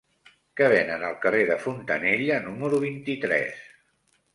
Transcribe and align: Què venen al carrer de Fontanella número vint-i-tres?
Què 0.61 0.69
venen 0.73 1.05
al 1.11 1.19
carrer 1.27 1.43
de 1.51 1.59
Fontanella 1.67 2.43
número 2.49 2.85
vint-i-tres? 2.89 3.67